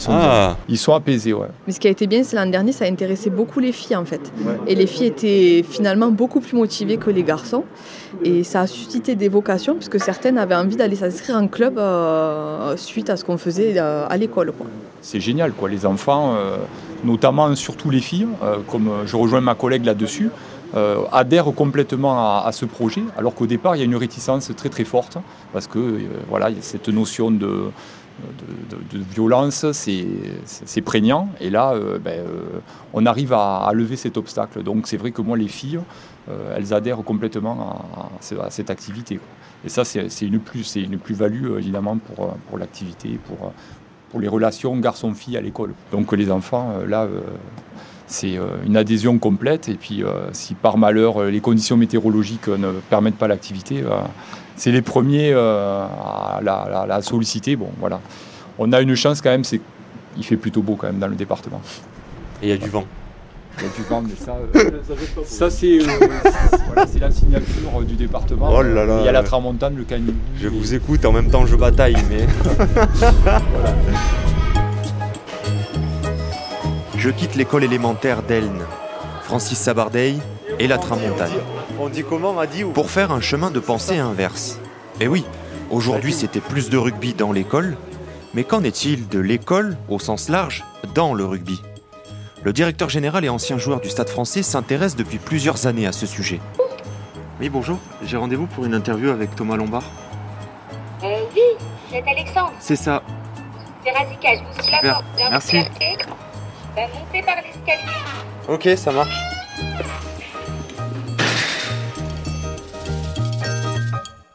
Ils 0.00 0.04
sont, 0.04 0.12
ah. 0.14 0.56
ils 0.68 0.78
sont, 0.78 0.94
apaisés, 0.94 1.34
ouais. 1.34 1.48
Mais 1.66 1.74
ce 1.74 1.78
qui 1.78 1.86
a 1.86 1.90
été 1.90 2.06
bien, 2.06 2.24
c'est 2.24 2.34
l'an 2.34 2.46
dernier, 2.46 2.72
ça 2.72 2.86
a 2.86 2.88
intéressé 2.88 3.28
beaucoup 3.28 3.60
les 3.60 3.72
filles, 3.72 3.96
en 3.96 4.06
fait. 4.06 4.32
Et 4.66 4.74
les 4.74 4.86
filles 4.86 5.08
étaient 5.08 5.62
finalement 5.68 6.10
beaucoup 6.10 6.40
plus 6.40 6.56
motivées 6.56 6.96
que 6.96 7.10
les 7.10 7.22
garçons. 7.22 7.64
Et 8.24 8.42
ça 8.42 8.62
a 8.62 8.66
suscité 8.66 9.14
des 9.14 9.28
vocations, 9.28 9.74
puisque 9.74 10.00
certaines 10.00 10.38
avaient 10.38 10.54
envie 10.54 10.76
d'aller 10.76 10.96
s'inscrire 10.96 11.36
en 11.36 11.48
club 11.48 11.78
suite 12.76 13.10
à 13.10 13.16
ce 13.16 13.24
qu'on 13.24 13.38
faisait 13.38 13.78
à 13.78 14.16
l'école 14.16 14.52
c'est 15.02 15.20
génial. 15.20 15.52
Quoi. 15.52 15.68
Les 15.68 15.86
enfants, 15.86 16.34
euh, 16.34 16.56
notamment 17.04 17.54
surtout 17.54 17.90
les 17.90 18.00
filles, 18.00 18.28
euh, 18.42 18.58
comme 18.68 18.90
je 19.06 19.16
rejoins 19.16 19.40
ma 19.40 19.54
collègue 19.54 19.84
là-dessus, 19.84 20.30
euh, 20.74 20.98
adhèrent 21.10 21.52
complètement 21.54 22.44
à, 22.44 22.50
ce 22.52 22.64
projet, 22.64 23.02
alors 23.16 23.34
qu'au 23.34 23.46
départ, 23.46 23.76
il 23.76 23.80
y 23.80 23.82
a 23.82 23.84
une 23.84 23.96
réticence 23.96 24.52
très 24.56 24.68
très 24.68 24.84
forte, 24.84 25.18
parce 25.52 25.66
que 25.66 25.98
voilà, 26.28 26.50
cette 26.60 26.88
notion 26.88 27.30
de, 27.30 27.70
de, 28.92 28.98
violence, 28.98 29.66
c'est 29.72 30.80
prégnant, 30.82 31.28
et 31.40 31.50
là, 31.50 31.74
ben, 32.02 32.24
on 32.92 33.06
arrive 33.06 33.32
à, 33.32 33.70
lever 33.74 33.96
cet 33.96 34.16
obstacle. 34.16 34.62
Donc 34.62 34.86
c'est 34.86 34.96
vrai 34.96 35.10
que 35.10 35.22
moi, 35.22 35.36
les 35.36 35.48
filles, 35.48 35.80
elles 36.56 36.74
adhèrent 36.74 37.02
complètement 37.04 37.84
à, 38.40 38.50
cette 38.50 38.70
activité. 38.70 39.20
Et 39.64 39.68
ça, 39.68 39.84
c'est 39.84 40.06
une 40.22 40.40
plus-value, 40.40 41.46
plus 41.46 41.58
évidemment, 41.58 41.98
pour, 41.98 42.34
pour 42.48 42.58
l'activité, 42.58 43.18
pour, 43.26 43.52
pour 44.10 44.20
les 44.20 44.28
relations 44.28 44.76
garçon-fille 44.76 45.36
à 45.36 45.40
l'école. 45.40 45.72
Donc 45.92 46.12
les 46.12 46.30
enfants, 46.30 46.72
euh, 46.76 46.86
là, 46.86 47.04
euh, 47.04 47.20
c'est 48.10 48.36
euh, 48.36 48.46
une 48.66 48.76
adhésion 48.76 49.18
complète. 49.18 49.68
Et 49.68 49.74
puis, 49.74 50.02
si 50.32 50.54
par 50.54 50.78
malheur 50.78 51.24
les 51.24 51.40
conditions 51.40 51.76
météorologiques 51.76 52.48
ne 52.48 52.72
permettent 52.90 53.18
pas 53.18 53.28
l'activité, 53.28 53.84
c'est 54.56 54.72
les 54.72 54.82
premiers 54.82 55.32
à 55.32 56.40
la, 56.42 57.02
solliciter. 57.02 57.56
Bon, 57.56 57.70
voilà. 57.78 58.00
On 58.58 58.72
a 58.72 58.80
une 58.80 58.94
chance 58.94 59.22
quand 59.22 59.30
même, 59.30 59.44
c'est 59.44 59.60
qu'il 60.14 60.24
fait 60.24 60.36
plutôt 60.36 60.62
beau 60.62 60.76
quand 60.76 60.88
même 60.88 60.98
dans 60.98 61.08
le 61.08 61.16
département. 61.16 61.60
Et 62.42 62.46
il 62.46 62.50
y 62.50 62.52
a 62.52 62.56
du 62.56 62.68
vent. 62.68 62.84
Il 63.58 63.64
y 63.64 63.66
a 63.66 63.70
du 63.74 63.82
vent, 63.82 64.02
mais 64.02 64.14
ça, 64.16 64.36
euh, 64.56 64.70
ça 65.24 65.50
c'est 65.50 65.80
euh, 65.80 65.86
la 66.74 67.10
signature 67.10 67.82
du 67.86 67.94
département. 67.94 68.48
Oh 68.50 68.62
là 68.62 68.86
là, 68.86 69.00
il 69.00 69.06
y 69.06 69.08
a 69.08 69.12
la 69.12 69.22
tramontane, 69.22 69.76
le 69.76 69.84
canyon. 69.84 70.14
Je 70.40 70.48
vous 70.48 70.74
écoute, 70.74 71.04
en 71.04 71.12
même 71.12 71.30
temps 71.30 71.46
je 71.46 71.56
bataille, 71.56 71.96
mais. 72.08 72.26
Je 77.00 77.08
quitte 77.08 77.34
l'école 77.34 77.64
élémentaire 77.64 78.22
d'Elne, 78.22 78.62
Francis 79.22 79.58
Sabardeil 79.58 80.20
et 80.58 80.66
la 80.66 80.76
tramontane. 80.76 81.32
On 81.78 81.88
dit 81.88 82.04
comment, 82.06 82.34
m'a 82.34 82.46
dit 82.46 82.62
Pour 82.62 82.90
faire 82.90 83.10
un 83.10 83.22
chemin 83.22 83.50
de 83.50 83.58
pensée 83.58 83.96
inverse. 83.96 84.60
Et 85.00 85.04
eh 85.04 85.08
oui, 85.08 85.24
aujourd'hui 85.70 86.12
c'était 86.12 86.40
plus 86.40 86.68
de 86.68 86.76
rugby 86.76 87.14
dans 87.14 87.32
l'école, 87.32 87.78
mais 88.34 88.44
qu'en 88.44 88.62
est-il 88.62 89.08
de 89.08 89.18
l'école, 89.18 89.78
au 89.88 89.98
sens 89.98 90.28
large, 90.28 90.62
dans 90.94 91.14
le 91.14 91.24
rugby? 91.24 91.62
Le 92.42 92.52
directeur 92.52 92.90
général 92.90 93.24
et 93.24 93.30
ancien 93.30 93.56
joueur 93.56 93.80
du 93.80 93.88
Stade 93.88 94.10
français 94.10 94.42
s'intéresse 94.42 94.94
depuis 94.94 95.16
plusieurs 95.16 95.66
années 95.66 95.86
à 95.86 95.92
ce 95.92 96.04
sujet. 96.04 96.38
Oui, 97.40 97.48
bonjour. 97.48 97.78
J'ai 98.04 98.18
rendez-vous 98.18 98.46
pour 98.46 98.66
une 98.66 98.74
interview 98.74 99.08
avec 99.08 99.34
Thomas 99.34 99.56
Lombard. 99.56 99.84
Euh, 101.02 101.06
oui, 101.34 101.64
c'est 101.90 102.06
Alexandre. 102.06 102.52
C'est 102.60 102.76
ça. 102.76 103.02
C'est 103.82 103.90
Razika, 103.90 104.34
je 104.34 104.40
vous 104.40 104.62
suis 104.62 104.70
là 104.70 105.00
Merci. 105.30 105.64
Va 106.80 106.86
monter 106.98 107.20
par 107.22 107.36
l'escalier. 107.42 107.92
Ok, 108.48 108.66
ça 108.78 108.90
marche. 108.90 109.14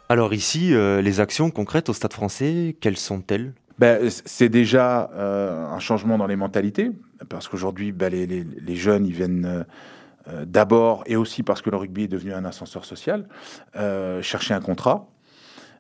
Alors 0.10 0.32
ici, 0.32 0.76
euh, 0.76 1.02
les 1.02 1.20
actions 1.20 1.50
concrètes 1.50 1.90
au 1.90 1.94
Stade 1.94 2.14
français, 2.14 2.78
quelles 2.80 2.98
sont-elles? 2.98 3.56
Ben, 3.80 4.12
C'est 4.26 4.50
déjà 4.50 5.10
euh, 5.16 5.66
un 5.66 5.80
changement 5.80 6.20
dans 6.20 6.28
les 6.28 6.36
mentalités, 6.36 6.92
parce 7.30 7.48
qu'aujourd'hui, 7.48 7.92
ben, 7.92 8.12
les, 8.12 8.28
les, 8.28 8.44
les, 8.44 8.76
jeunes, 8.76 9.08
ils 9.08 9.14
viennent 9.14 9.66
euh, 10.28 10.46
d'abord, 10.46 11.04
et 11.08 11.16
aussi 11.16 11.42
parce 11.42 11.64
que 11.64 11.72
le 11.72 11.78
rugby 11.78 12.04
est 12.04 12.08
devenu 12.08 12.32
un 12.32 12.46
ascenseur 12.46 12.86
social, 12.86 13.28
euh, 13.76 14.22
chercher 14.22 14.54
un 14.54 14.62
contrat. 14.62 15.08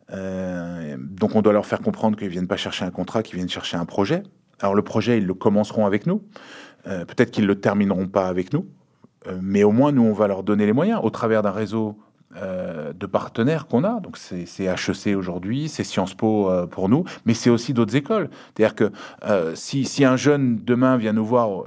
donc 0.10 1.36
on 1.36 1.43
doit 1.43 1.53
leur 1.53 1.67
faire 1.67 1.81
comprendre 1.81 2.17
qu'ils 2.17 2.27
ne 2.27 2.31
viennent 2.31 2.48
pas 2.48 2.57
chercher 2.57 2.86
un 2.86 2.91
contrat, 2.91 3.22
qu'ils 3.22 3.36
viennent 3.36 3.50
chercher 3.50 3.77
un 3.77 3.86
projet. 3.86 4.24
Alors 4.60 4.76
le 4.76 4.82
projet, 4.82 5.18
ils 5.18 5.26
le 5.26 5.34
commenceront 5.34 5.86
avec 5.86 6.08
nous. 6.08 6.22
Peut-être 6.84 7.32
qu'ils 7.32 7.46
ne 7.46 7.50
le 7.50 7.60
termineront 7.60 8.08
pas 8.08 8.28
avec 8.28 8.54
nous. 8.54 8.68
Euh, 9.28 9.40
mais 9.42 9.64
au 9.64 9.72
moins, 9.72 9.92
nous, 9.92 10.04
on 10.04 10.14
va 10.14 10.28
leur 10.28 10.44
donner 10.44 10.66
les 10.66 10.74
moyens 10.74 11.00
au 11.04 11.10
travers 11.10 11.42
d'un 11.42 11.52
réseau 11.52 11.98
euh, 12.38 12.92
de 12.94 13.06
partenaires 13.06 13.68
qu'on 13.68 13.84
a. 13.84 14.00
Donc, 14.00 14.18
c'est 14.18 14.64
HEC 14.64 15.16
aujourd'hui, 15.16 15.70
c'est 15.70 15.84
Sciences 15.84 16.14
Po 16.14 16.50
euh, 16.50 16.68
pour 16.68 16.90
nous, 16.90 17.06
mais 17.26 17.34
c'est 17.34 17.50
aussi 17.50 17.74
d'autres 17.74 17.96
écoles. 17.96 18.30
C'est-à-dire 18.56 18.76
que 18.76 18.92
si, 19.56 20.06
un 20.06 20.18
jeune 20.18 20.60
demain 20.64 20.98
vient 20.98 21.14
nous 21.14 21.26
voir 21.26 21.66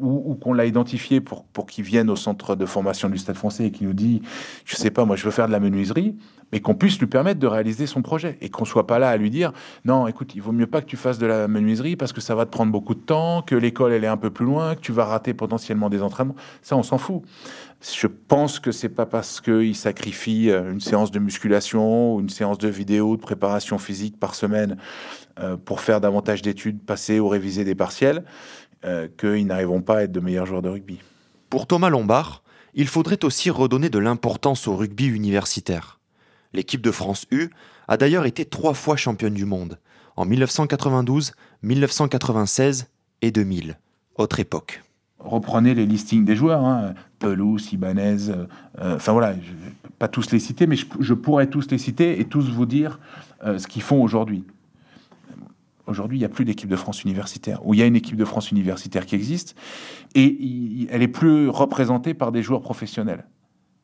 ou, 0.00 0.34
qu'on 0.40 0.52
l'a 0.54 0.66
identifié 0.66 1.20
pour, 1.20 1.44
pour 1.44 1.66
qu'il 1.66 1.84
vienne 1.84 2.10
au 2.10 2.16
centre 2.16 2.56
de 2.56 2.66
formation 2.66 3.08
du 3.08 3.18
Stade 3.18 3.36
français 3.36 3.66
et 3.66 3.70
qui 3.70 3.84
nous 3.84 3.92
dit, 3.92 4.22
je 4.64 4.76
sais 4.76 4.90
pas, 4.90 5.04
moi, 5.04 5.16
je 5.16 5.24
veux 5.24 5.30
faire 5.30 5.46
de 5.46 5.52
la 5.52 5.60
menuiserie, 5.60 6.16
mais 6.52 6.60
qu'on 6.60 6.74
puisse 6.74 6.98
lui 6.98 7.06
permettre 7.06 7.40
de 7.40 7.46
réaliser 7.46 7.86
son 7.86 8.02
projet 8.02 8.36
et 8.40 8.50
qu'on 8.50 8.64
soit 8.64 8.86
pas 8.86 8.98
là 8.98 9.08
à 9.08 9.16
lui 9.16 9.30
dire 9.30 9.52
non, 9.84 10.06
écoute, 10.06 10.34
il 10.34 10.42
vaut 10.42 10.52
mieux 10.52 10.66
pas 10.66 10.80
que 10.82 10.86
tu 10.86 10.96
fasses 10.96 11.18
de 11.18 11.26
la 11.26 11.48
menuiserie 11.48 11.96
parce 11.96 12.12
que 12.12 12.20
ça 12.20 12.34
va 12.34 12.44
te 12.44 12.50
prendre 12.50 12.70
beaucoup 12.70 12.94
de 12.94 13.00
temps, 13.00 13.42
que 13.42 13.54
l'école 13.54 13.92
elle 13.92 14.04
est 14.04 14.08
un 14.08 14.16
peu 14.16 14.30
plus 14.30 14.44
loin, 14.44 14.74
que 14.74 14.80
tu 14.80 14.92
vas 14.92 15.06
rater 15.06 15.34
potentiellement 15.34 15.88
des 15.88 16.02
entraînements. 16.02 16.36
Ça, 16.60 16.76
on 16.76 16.82
s'en 16.82 16.98
fout. 16.98 17.22
Je 17.80 18.06
pense 18.06 18.60
que 18.60 18.70
c'est 18.70 18.88
pas 18.88 19.06
parce 19.06 19.40
qu'il 19.40 19.74
sacrifie 19.74 20.50
euh, 20.50 20.72
une 20.72 20.80
séance 20.80 21.10
de 21.10 21.18
musculation 21.18 22.14
ou 22.14 22.20
une 22.20 22.28
séance 22.28 22.58
de 22.58 22.68
vidéo 22.68 23.16
de 23.16 23.22
préparation 23.22 23.78
physique 23.78 24.20
par 24.20 24.34
semaine 24.34 24.76
euh, 25.40 25.56
pour 25.56 25.80
faire 25.80 26.00
davantage 26.00 26.42
d'études, 26.42 26.84
passer 26.84 27.18
ou 27.18 27.28
réviser 27.28 27.64
des 27.64 27.74
partiels, 27.74 28.24
euh, 28.84 29.08
qu'ils 29.18 29.46
n'arriveront 29.46 29.82
pas 29.82 29.98
à 29.98 30.02
être 30.02 30.12
de 30.12 30.20
meilleurs 30.20 30.46
joueurs 30.46 30.62
de 30.62 30.68
rugby. 30.68 31.00
Pour 31.50 31.66
Thomas 31.66 31.90
Lombard, 31.90 32.42
il 32.74 32.86
faudrait 32.86 33.24
aussi 33.24 33.50
redonner 33.50 33.90
de 33.90 33.98
l'importance 33.98 34.68
au 34.68 34.76
rugby 34.76 35.06
universitaire. 35.06 36.01
L'équipe 36.52 36.82
de 36.82 36.90
France 36.90 37.26
U 37.30 37.50
a 37.88 37.96
d'ailleurs 37.96 38.26
été 38.26 38.44
trois 38.44 38.74
fois 38.74 38.96
championne 38.96 39.34
du 39.34 39.44
monde, 39.44 39.78
en 40.16 40.24
1992, 40.24 41.32
1996 41.62 42.86
et 43.22 43.30
2000. 43.30 43.78
Autre 44.16 44.40
époque. 44.40 44.82
Reprenez 45.18 45.74
les 45.74 45.86
listings 45.86 46.24
des 46.24 46.36
joueurs, 46.36 46.64
hein. 46.64 46.94
Pelouse, 47.18 47.72
Ibanez, 47.72 48.28
euh, 48.28 48.46
euh, 48.80 48.96
enfin 48.96 49.12
voilà, 49.12 49.34
je 49.34 49.52
vais 49.52 49.72
pas 49.98 50.08
tous 50.08 50.32
les 50.32 50.40
citer, 50.40 50.66
mais 50.66 50.76
je, 50.76 51.14
pourrais 51.14 51.46
tous 51.46 51.70
les 51.70 51.78
citer 51.78 52.20
et 52.20 52.24
tous 52.24 52.50
vous 52.50 52.66
dire 52.66 52.98
euh, 53.44 53.58
ce 53.58 53.68
qu'ils 53.68 53.82
font 53.82 54.02
aujourd'hui. 54.02 54.44
Aujourd'hui, 55.86 56.18
il 56.18 56.20
n'y 56.20 56.26
a 56.26 56.28
plus 56.28 56.44
d'équipe 56.44 56.68
de 56.68 56.76
France 56.76 57.04
universitaire. 57.04 57.64
Ou 57.64 57.74
il 57.74 57.80
y 57.80 57.82
a 57.82 57.86
une 57.86 57.96
équipe 57.96 58.16
de 58.16 58.24
France 58.24 58.50
universitaire 58.50 59.06
qui 59.06 59.14
existe, 59.14 59.56
et 60.14 60.88
elle 60.90 61.02
est 61.02 61.08
plus 61.08 61.48
représentée 61.48 62.14
par 62.14 62.32
des 62.32 62.42
joueurs 62.42 62.60
professionnels. 62.60 63.24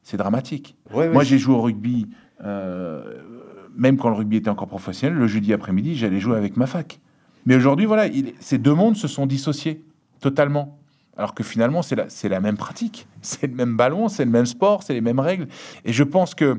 C'est 0.03 0.17
dramatique. 0.17 0.77
Moi, 0.93 1.23
j'ai 1.23 1.39
joué 1.39 1.55
au 1.55 1.63
rugby 1.63 2.09
même 2.45 3.97
quand 3.99 4.09
le 4.09 4.15
rugby 4.15 4.37
était 4.37 4.51
encore 4.51 4.69
professionnel, 4.69 5.19
le 5.19 5.27
jeudi 5.27 5.53
après-midi, 5.53 5.97
j'allais 5.97 6.21
jouer 6.21 6.37
avec 6.37 6.57
ma 6.57 6.67
fac. 6.67 7.01
Mais 7.47 7.57
aujourd'hui, 7.57 7.87
voilà, 7.87 8.07
ces 8.41 8.59
deux 8.59 8.75
mondes 8.75 8.97
se 8.97 9.09
sont 9.09 9.27
dissociés 9.27 9.85
totalement. 10.21 10.79
Alors 11.17 11.35
que 11.35 11.43
finalement, 11.43 11.83
c'est 11.83 11.97
la, 11.97 12.07
la, 12.29 12.41
même 12.41 12.57
pratique, 12.57 13.07
c'est 13.23 13.47
le 13.47 13.55
même 13.55 13.77
ballon, 13.77 14.09
c'est 14.09 14.25
le 14.25 14.31
même 14.31 14.47
sport, 14.47 14.83
c'est 14.83 14.95
les 14.95 15.01
mêmes 15.01 15.21
règles. 15.21 15.49
Et 15.85 15.93
je 15.93 16.05
pense 16.05 16.35
qu'il 16.35 16.59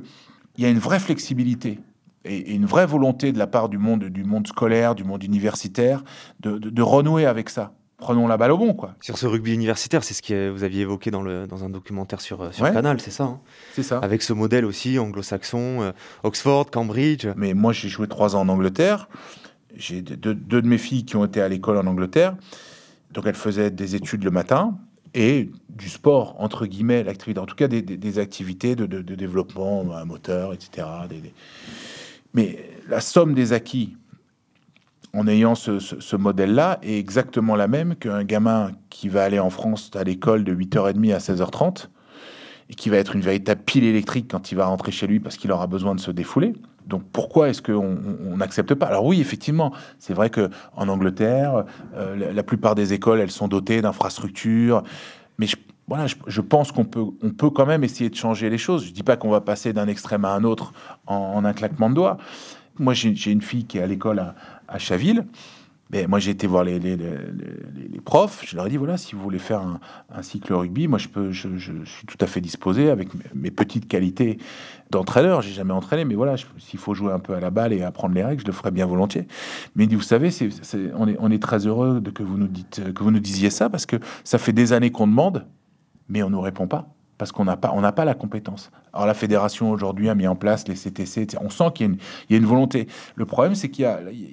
y 0.57 0.65
a 0.65 0.69
une 0.69 0.79
vraie 0.79 0.99
flexibilité 0.99 1.79
et, 2.25 2.53
une 2.53 2.65
vraie 2.65 2.85
volonté 2.85 3.31
de 3.31 3.37
la 3.37 3.47
part 3.47 3.69
du 3.69 3.77
monde, 3.77 4.05
du 4.05 4.23
monde 4.23 4.47
scolaire, 4.47 4.95
du 4.95 5.03
monde 5.03 5.23
universitaire, 5.23 6.03
de 6.39 6.81
renouer 6.81 7.25
avec 7.25 7.49
ça 7.49 7.73
prenons 7.99 8.27
la 8.27 8.37
balle 8.37 8.51
au 8.51 8.57
bon. 8.57 8.73
Quoi. 8.73 8.95
Sur 9.01 9.17
ce 9.17 9.27
rugby 9.27 9.53
universitaire, 9.53 10.03
c'est 10.03 10.13
ce 10.13 10.21
que 10.21 10.49
vous 10.49 10.63
aviez 10.63 10.81
évoqué 10.81 11.11
dans, 11.11 11.21
le, 11.21 11.45
dans 11.45 11.63
un 11.63 11.69
documentaire 11.69 12.21
sur, 12.21 12.41
euh, 12.41 12.51
sur 12.51 12.71
Canal, 12.71 12.99
c'est 12.99 13.11
ça 13.11 13.25
hein? 13.25 13.39
C'est 13.73 13.83
ça. 13.83 13.99
Avec 13.99 14.21
ce 14.21 14.33
modèle 14.33 14.65
aussi 14.65 14.97
anglo-saxon, 14.97 15.81
euh, 15.81 15.91
Oxford, 16.23 16.71
Cambridge. 16.71 17.27
Mais 17.35 17.53
moi, 17.53 17.73
j'ai 17.73 17.89
joué 17.89 18.07
trois 18.07 18.35
ans 18.35 18.41
en 18.41 18.49
Angleterre. 18.49 19.09
J'ai 19.75 20.01
deux, 20.01 20.33
de 20.33 20.67
mes 20.67 20.77
filles 20.77 21.05
qui 21.05 21.15
ont 21.15 21.25
été 21.25 21.41
à 21.41 21.47
l'école 21.47 21.77
en 21.77 21.85
Angleterre. 21.85 22.35
Donc, 23.11 23.25
elles 23.27 23.35
faisaient 23.35 23.71
des 23.71 23.95
études 23.95 24.23
le 24.23 24.31
matin 24.31 24.77
et 25.13 25.51
du 25.69 25.89
sport, 25.89 26.35
entre 26.39 26.65
guillemets, 26.65 27.03
l'activité. 27.03 27.39
En 27.39 27.45
tout 27.45 27.55
cas, 27.55 27.67
des, 27.67 27.81
des, 27.81 28.19
activités 28.19 28.75
de, 28.75 28.85
de, 28.85 29.15
développement 29.15 29.83
moteur, 30.05 30.53
etc. 30.53 30.87
Mais 32.33 32.69
la 32.87 33.01
somme 33.01 33.33
des 33.33 33.53
acquis 33.53 33.95
en 35.13 35.27
ayant 35.27 35.55
ce, 35.55 36.15
modèle-là 36.15 36.79
est 36.83 36.97
exactement 36.97 37.55
la 37.55 37.67
même 37.67 37.95
qu'un 37.95 38.23
gamin 38.23 38.71
qui 38.89 39.09
va 39.09 39.23
aller 39.23 39.39
en 39.39 39.49
France 39.49 39.91
à 39.95 40.03
l'école 40.03 40.43
de 40.43 40.53
8h30 40.53 41.13
à 41.13 41.17
16h30 41.17 41.87
et 42.69 42.75
qui 42.75 42.89
va 42.89 42.97
être 42.97 43.15
une 43.15 43.21
véritable 43.21 43.61
pile 43.65 43.83
électrique 43.83 44.27
quand 44.29 44.51
il 44.51 44.55
va 44.55 44.67
rentrer 44.67 44.91
chez 44.91 45.07
lui 45.07 45.19
parce 45.19 45.37
qu'il 45.37 45.51
aura 45.51 45.65
besoin 45.65 45.95
de 45.95 45.99
se 45.99 46.11
défouler. 46.11 46.53
Donc 46.85 47.03
pourquoi 47.11 47.49
est-ce 47.49 47.61
qu'on 47.61 47.97
n'accepte 48.37 48.73
pas? 48.75 48.87
Alors 48.87 49.05
oui, 49.05 49.19
effectivement, 49.21 49.73
c'est 49.97 50.13
vrai 50.13 50.29
que 50.29 50.49
en 50.75 50.87
Angleterre, 50.87 51.65
euh, 51.95 52.31
la, 52.33 52.43
plupart 52.43 52.75
des 52.75 52.93
écoles, 52.93 53.19
elles 53.19 53.31
sont 53.31 53.47
dotées 53.47 53.81
d'infrastructures, 53.81 54.83
mais 55.37 55.47
je, 55.47 55.55
voilà, 55.87 56.05
je, 56.05 56.41
pense 56.41 56.71
qu'on 56.71 56.85
peut, 56.85 57.03
on 57.23 57.31
peut 57.31 57.49
quand 57.49 57.65
même 57.65 57.83
essayer 57.83 58.11
de 58.11 58.15
changer 58.15 58.49
les 58.49 58.59
choses. 58.59 58.85
Je 58.85 58.91
dis 58.91 59.03
pas 59.03 59.17
qu'on 59.17 59.29
va 59.29 59.41
passer 59.41 59.73
d'un 59.73 59.87
extrême 59.87 60.23
à 60.23 60.33
un 60.33 60.43
autre 60.43 60.71
en, 61.07 61.43
un 61.43 61.53
claquement 61.53 61.89
de 61.89 61.95
doigts. 61.95 62.17
Moi, 62.77 62.93
j'ai 62.93 63.31
une 63.31 63.41
fille 63.41 63.65
qui 63.65 63.79
est 63.79 63.81
à 63.81 63.87
l'école 63.87 64.19
à, 64.19 64.35
à 64.69 64.79
Chaville. 64.79 65.25
Mais 65.91 66.05
moi, 66.05 66.19
j'ai 66.19 66.31
été 66.31 66.45
voir 66.45 66.63
les, 66.63 66.79
profs. 68.05 68.43
Je 68.45 68.55
leur 68.55 68.67
ai 68.67 68.69
dit 68.69 68.77
voilà, 68.77 68.97
si 68.97 69.15
vous 69.15 69.21
voulez 69.23 69.39
faire 69.39 69.61
un, 69.61 70.21
cycle 70.21 70.53
rugby, 70.53 70.87
moi, 70.87 70.99
je, 70.99 71.07
peux, 71.07 71.31
je, 71.31 71.49
suis 71.83 72.05
tout 72.05 72.17
à 72.19 72.27
fait 72.27 72.41
disposé 72.41 72.91
avec 72.91 73.09
mes 73.33 73.49
petites 73.49 73.87
qualités 73.87 74.37
d'entraîneur. 74.91 75.41
J'ai 75.41 75.51
jamais 75.51 75.73
entraîné, 75.73 76.05
mais 76.05 76.13
voilà, 76.13 76.35
s'il 76.59 76.79
faut 76.79 76.93
jouer 76.93 77.11
un 77.11 77.19
peu 77.19 77.33
à 77.33 77.39
la 77.39 77.49
balle 77.49 77.73
et 77.73 77.81
apprendre 77.81 78.13
les 78.13 78.23
règles, 78.23 78.41
je 78.41 78.47
le 78.47 78.53
ferai 78.53 78.69
bien 78.69 78.85
volontiers. 78.85 79.27
Mais 79.75 79.87
vous 79.87 80.01
savez, 80.01 80.29
c'est, 80.29 80.49
on, 80.95 81.07
est, 81.07 81.17
on 81.19 81.31
est 81.31 81.41
très 81.41 81.65
heureux 81.65 81.99
de 82.01 82.11
que 82.11 82.21
vous 82.21 82.37
nous 82.37 82.47
dites, 82.47 82.93
que 82.93 83.03
vous 83.03 83.11
nous 83.11 83.19
disiez 83.19 83.49
ça 83.49 83.69
parce 83.69 83.87
que 83.87 83.95
ça 84.23 84.37
fait 84.37 84.53
des 84.53 84.73
années 84.73 84.91
qu'on 84.91 85.07
demande, 85.07 85.47
mais 86.07 86.21
on 86.21 86.29
nous 86.29 86.41
répond 86.41 86.67
pas 86.67 86.93
parce 87.19 87.33
qu'on 87.33 87.43
n'a 87.43 87.57
pas, 87.57 87.91
pas 87.91 88.05
la 88.05 88.15
compétence. 88.15 88.71
Alors 88.93 89.05
la 89.05 89.13
fédération 89.13 89.69
aujourd'hui 89.69 90.09
a 90.09 90.15
mis 90.15 90.25
en 90.25 90.35
place 90.35 90.67
les 90.67 90.73
CTC, 90.73 91.27
on 91.41 91.49
sent 91.49 91.71
qu'il 91.75 91.97
y, 92.29 92.33
a 92.33 92.37
une 92.37 92.45
volonté. 92.45 92.87
Le 93.15 93.25
problème, 93.25 93.53
c'est 93.55 93.69
qu'il 93.69 93.85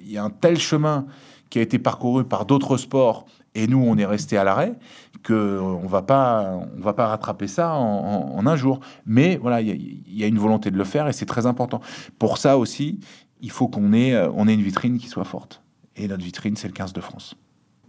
y, 0.05 0.17
a, 0.17 0.23
un 0.23 0.29
tel 0.29 0.57
chemin 0.57 1.05
qui 1.49 1.59
a 1.59 1.61
été 1.61 1.79
parcouru 1.79 2.23
par 2.23 2.45
d'autres 2.45 2.77
sports 2.77 3.25
et 3.55 3.67
nous, 3.67 3.83
on 3.85 3.97
est 3.97 4.05
resté 4.05 4.37
à 4.37 4.43
l'arrêt, 4.43 4.73
que 5.21 5.59
on 5.59 5.85
va 5.85 6.01
pas, 6.01 6.61
on 6.77 6.81
va 6.81 6.93
pas 6.93 7.07
rattraper 7.07 7.47
ça 7.47 7.73
en, 7.73 8.45
un 8.47 8.55
jour. 8.55 8.79
Mais 9.05 9.35
voilà, 9.35 9.59
il 9.61 10.01
y, 10.07 10.23
a 10.23 10.27
une 10.27 10.39
volonté 10.39 10.71
de 10.71 10.77
le 10.77 10.83
faire 10.85 11.09
et 11.09 11.13
c'est 11.13 11.25
très 11.25 11.45
important. 11.45 11.81
Pour 12.19 12.37
ça 12.37 12.57
aussi, 12.57 12.99
il 13.41 13.51
faut 13.51 13.67
qu'on 13.67 13.91
ait, 13.91 14.17
on 14.33 14.47
ait 14.47 14.53
une 14.53 14.61
vitrine 14.61 14.97
qui 14.97 15.07
soit 15.07 15.25
forte. 15.25 15.61
Et 15.97 16.07
notre 16.07 16.23
vitrine, 16.23 16.55
c'est 16.55 16.67
le 16.67 16.73
15 16.73 16.93
de 16.93 17.01
France. 17.01 17.35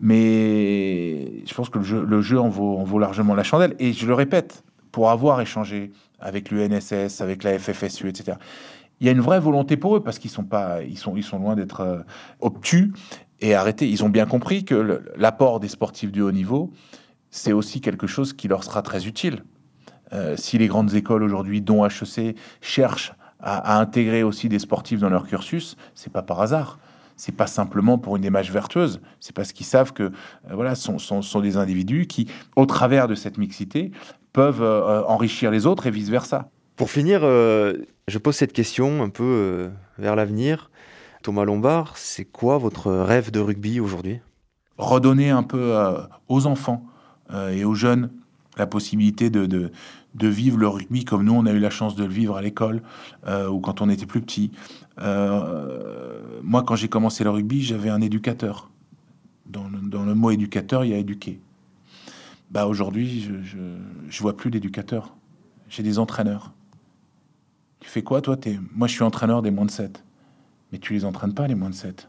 Mais 0.00 1.44
je 1.46 1.54
pense 1.54 1.68
que 1.68 1.78
le 1.78 1.84
jeu, 1.84 2.04
le 2.04 2.20
jeu 2.20 2.40
en 2.40 2.48
vaut 2.48 2.98
largement 2.98 3.34
la 3.34 3.44
chandelle. 3.44 3.76
Et 3.78 3.92
je 3.92 4.06
le 4.06 4.14
répète, 4.14 4.64
pour 4.92 5.10
avoir 5.10 5.40
échangé 5.40 5.92
avec 6.18 6.50
l'UNSS, 6.50 7.20
avec 7.20 7.42
la 7.42 7.58
FFSU, 7.58 8.08
etc. 8.08 8.36
Il 9.00 9.06
y 9.06 9.10
a 9.10 9.12
une 9.12 9.20
vraie 9.20 9.40
volonté 9.40 9.76
pour 9.76 9.96
eux 9.96 10.02
parce 10.02 10.18
qu'ils 10.18 10.30
sont 10.30 10.44
pas, 10.44 10.82
ils 10.82 10.98
sont, 10.98 11.16
ils 11.16 11.22
sont 11.22 11.38
loin 11.38 11.54
d'être 11.54 11.80
euh, 11.80 12.00
obtus 12.40 12.92
et 13.40 13.54
arrêtés. 13.54 13.88
Ils 13.88 14.04
ont 14.04 14.08
bien 14.08 14.26
compris 14.26 14.64
que 14.64 15.02
l'apport 15.16 15.60
des 15.60 15.68
sportifs 15.68 16.10
du 16.10 16.20
haut 16.20 16.32
niveau, 16.32 16.72
c'est 17.30 17.52
aussi 17.52 17.80
quelque 17.80 18.06
chose 18.06 18.32
qui 18.32 18.48
leur 18.48 18.64
sera 18.64 18.82
très 18.82 19.06
utile. 19.06 19.44
Euh, 20.12 20.36
si 20.36 20.58
les 20.58 20.66
grandes 20.66 20.94
écoles 20.94 21.22
aujourd'hui, 21.22 21.60
dont 21.60 21.84
HEC, 21.84 22.36
cherchent 22.60 23.12
à, 23.40 23.78
intégrer 23.78 24.22
aussi 24.22 24.48
des 24.48 24.58
sportifs 24.58 25.00
dans 25.00 25.10
leur 25.10 25.26
cursus, 25.26 25.76
c'est 25.94 26.12
pas 26.12 26.22
par 26.22 26.40
hasard. 26.40 26.78
C'est 27.16 27.34
pas 27.34 27.48
simplement 27.48 27.98
pour 27.98 28.16
une 28.16 28.24
image 28.24 28.52
vertueuse. 28.52 29.00
C'est 29.18 29.34
parce 29.34 29.52
qu'ils 29.52 29.66
savent 29.66 29.92
que 29.92 30.04
euh, 30.04 30.10
voilà, 30.52 30.74
sont, 30.74 30.98
sont, 30.98 31.20
sont, 31.20 31.40
des 31.40 31.56
individus 31.56 32.06
qui, 32.06 32.28
au 32.54 32.64
travers 32.64 33.08
de 33.08 33.16
cette 33.16 33.38
mixité, 33.38 33.90
peuvent 34.38 34.62
euh, 34.62 35.02
enrichir 35.08 35.50
les 35.50 35.66
autres 35.66 35.88
et 35.88 35.90
vice-versa. 35.90 36.48
Pour 36.76 36.92
finir, 36.92 37.22
euh, 37.24 37.72
je 38.06 38.18
pose 38.18 38.36
cette 38.36 38.52
question 38.52 39.02
un 39.02 39.08
peu 39.08 39.24
euh, 39.24 39.68
vers 39.98 40.14
l'avenir. 40.14 40.70
Thomas 41.24 41.44
Lombard, 41.44 41.96
c'est 41.96 42.24
quoi 42.24 42.56
votre 42.56 42.92
rêve 42.92 43.32
de 43.32 43.40
rugby 43.40 43.80
aujourd'hui? 43.80 44.20
Redonner 44.76 45.30
un 45.30 45.42
peu 45.42 45.74
aux 46.28 46.46
enfants 46.46 46.86
et 47.50 47.64
aux 47.64 47.74
jeunes 47.74 48.12
la 48.56 48.68
possibilité 48.68 49.28
de, 49.28 49.44
de, 49.46 50.28
vivre 50.28 50.56
le 50.56 50.68
rugby 50.68 51.04
comme 51.04 51.24
nous, 51.24 51.34
on 51.34 51.46
a 51.46 51.50
eu 51.50 51.58
la 51.58 51.70
chance 51.70 51.96
de 51.96 52.04
le 52.04 52.12
vivre 52.12 52.36
à 52.36 52.42
l'école 52.42 52.82
ou 53.26 53.58
quand 53.58 53.80
on 53.80 53.88
était 53.90 54.06
plus 54.06 54.20
petit. 54.20 54.52
moi, 54.96 56.62
quand 56.64 56.76
j'ai 56.76 56.88
commencé 56.88 57.24
le 57.24 57.30
rugby, 57.30 57.64
j'avais 57.64 57.90
un 57.90 58.00
éducateur. 58.00 58.70
Dans 59.46 59.64
le, 59.64 59.78
dans 59.80 60.04
le, 60.04 60.14
mot 60.14 60.30
éducateur, 60.30 60.84
il 60.84 60.92
y 60.92 60.94
a 60.94 60.98
éduquer. 60.98 61.40
Bah 62.50 62.66
aujourd'hui, 62.66 63.20
je, 63.20 63.34
je, 64.08 64.22
vois 64.22 64.36
plus 64.36 64.50
d'éducateurs. 64.50 65.14
J'ai 65.68 65.82
des 65.82 65.98
entraîneurs. 65.98 66.52
Tu 67.80 67.90
fais 67.90 68.02
quoi, 68.02 68.22
toi? 68.22 68.36
Moi, 68.74 68.88
je 68.88 68.94
suis 68.94 69.02
entraîneur 69.02 69.42
des 69.42 69.50
moins 69.50 69.66
de 69.66 69.70
7. 69.70 70.02
Mais 70.72 70.78
tu 70.78 70.94
les 70.94 71.04
entraînes 71.04 71.34
pas, 71.34 71.46
les 71.46 71.54
moins 71.54 71.70
de 71.70 71.74
7. 71.74 72.08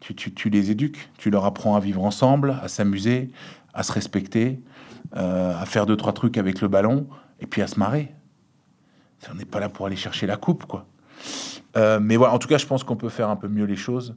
Tu, 0.00 0.14
tu, 0.16 0.34
tu 0.34 0.50
les 0.50 0.72
éduques. 0.72 1.08
Tu 1.18 1.30
leur 1.30 1.44
apprends 1.44 1.76
à 1.76 1.80
vivre 1.80 2.02
ensemble, 2.02 2.56
à 2.62 2.68
s'amuser, 2.68 3.30
à 3.74 3.84
se 3.84 3.92
respecter, 3.92 4.60
euh, 5.16 5.56
à 5.56 5.66
faire 5.66 5.86
deux, 5.86 5.96
trois 5.96 6.12
trucs 6.12 6.36
avec 6.36 6.60
le 6.60 6.68
ballon, 6.68 7.06
et 7.40 7.46
puis 7.46 7.62
à 7.62 7.68
se 7.68 7.78
marrer. 7.78 8.12
On 9.30 9.34
n'est 9.34 9.44
pas 9.44 9.60
là 9.60 9.68
pour 9.68 9.86
aller 9.86 9.96
chercher 9.96 10.26
la 10.26 10.36
coupe, 10.36 10.64
quoi. 10.64 10.86
Euh, 11.76 12.00
mais 12.00 12.16
voilà, 12.16 12.34
en 12.34 12.38
tout 12.38 12.48
cas, 12.48 12.58
je 12.58 12.66
pense 12.66 12.82
qu'on 12.82 12.96
peut 12.96 13.08
faire 13.08 13.30
un 13.30 13.36
peu 13.36 13.46
mieux 13.48 13.64
les 13.64 13.76
choses. 13.76 14.16